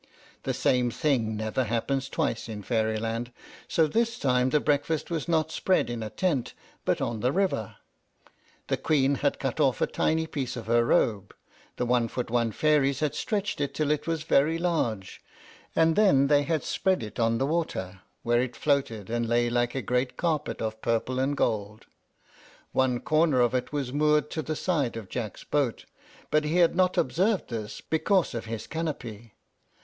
The 0.45 0.53
same 0.55 0.89
thing 0.89 1.37
never 1.37 1.63
happens 1.65 2.09
twice 2.09 2.49
in 2.49 2.63
Fairyland, 2.63 3.31
so 3.67 3.85
this 3.85 4.17
time 4.17 4.49
the 4.49 4.59
breakfast 4.59 5.11
was 5.11 5.27
not 5.27 5.51
spread 5.51 5.91
in 5.91 6.01
a 6.01 6.09
tent, 6.09 6.55
but 6.85 7.01
on 7.01 7.19
the 7.19 7.31
river. 7.31 7.75
The 8.65 8.77
Queen 8.77 9.13
had 9.21 9.37
cut 9.37 9.59
off 9.59 9.79
a 9.79 9.85
tiny 9.85 10.25
piece 10.25 10.55
of 10.55 10.65
her 10.65 10.83
robe, 10.83 11.35
the 11.75 11.85
one 11.85 12.07
foot 12.07 12.31
one 12.31 12.51
fairies 12.51 12.99
had 13.01 13.13
stretched 13.13 13.61
it 13.61 13.75
till 13.75 13.91
it 13.91 14.07
was 14.07 14.23
very 14.23 14.57
large, 14.57 15.21
and 15.75 15.95
then 15.95 16.25
they 16.25 16.41
had 16.41 16.63
spread 16.63 17.03
it 17.03 17.19
on 17.19 17.37
the 17.37 17.45
water, 17.45 18.01
where 18.23 18.41
it 18.41 18.55
floated 18.55 19.07
and 19.11 19.29
lay 19.29 19.51
like 19.51 19.75
a 19.75 19.83
great 19.83 20.17
carpet 20.17 20.63
of 20.63 20.81
purple 20.81 21.19
and 21.19 21.37
gold. 21.37 21.85
One 22.71 23.01
corner 23.01 23.39
of 23.39 23.53
it 23.53 23.71
was 23.71 23.93
moored 23.93 24.31
to 24.31 24.41
the 24.41 24.55
side 24.55 24.97
of 24.97 25.09
Jack's 25.09 25.43
boat; 25.43 25.85
but 26.31 26.43
he 26.43 26.55
had 26.55 26.75
not 26.75 26.97
observed 26.97 27.49
this, 27.51 27.81
because 27.81 28.33
of 28.33 28.45
his 28.45 28.65
canopy. 28.65 29.35